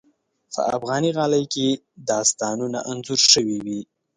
[0.53, 1.67] په افغاني غالۍ کې
[2.09, 3.79] داستانونه انځور شوي وي.